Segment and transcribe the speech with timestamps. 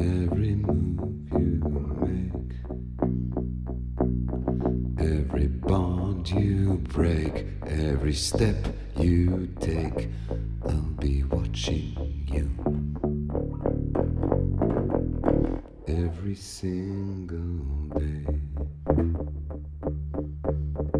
[0.00, 1.60] Every move you
[2.00, 2.52] make,
[4.98, 8.56] every bond you break, every step
[8.96, 10.08] you take,
[10.66, 12.48] I'll be watching you.
[15.86, 18.24] Every single day,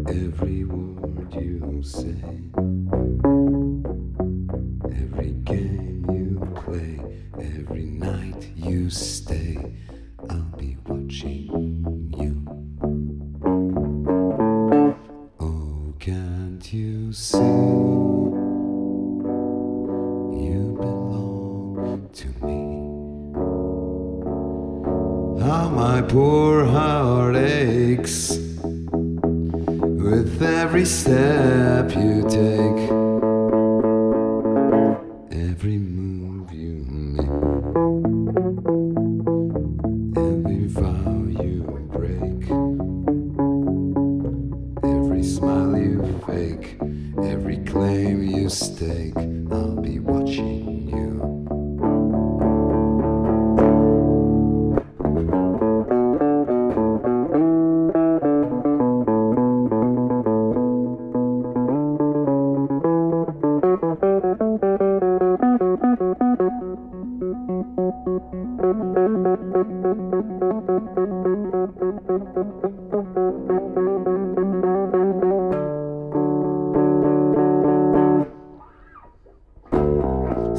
[0.07, 0.60] every
[8.81, 9.57] you stay,
[10.27, 12.33] I'll be watching you.
[15.39, 17.37] Oh, can't you see?
[20.45, 22.61] You belong to me.
[25.45, 28.37] How my poor heart aches
[30.07, 32.70] with every step you take,
[48.51, 49.17] claim you stake.
[49.51, 51.01] I'll be watching you.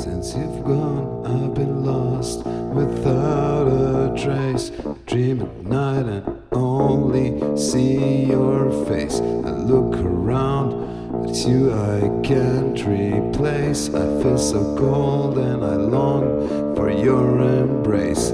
[0.03, 4.73] Since you've gone, I've been lost without a trace.
[5.07, 9.21] Dream at night and only see your face.
[9.21, 13.91] I look around, but you I can't replace.
[13.91, 18.31] I feel so cold and I long for your embrace.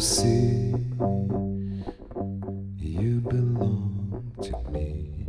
[0.00, 0.74] See?
[2.78, 5.26] You belong to me.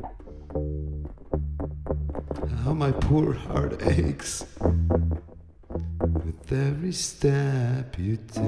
[2.63, 4.45] How my poor heart aches
[6.25, 8.43] with every step you take.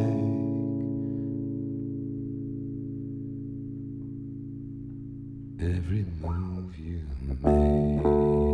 [5.62, 7.02] Every move you
[7.42, 8.49] make,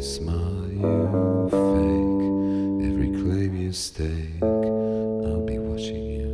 [0.00, 2.22] every smile you fake,
[2.88, 6.30] every claim you stake, I'll be watching you.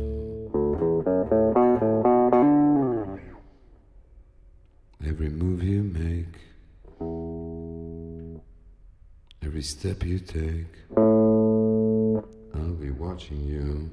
[5.05, 6.39] Every move you make,
[9.41, 10.73] every step you take,
[12.55, 13.89] I'll be watching you.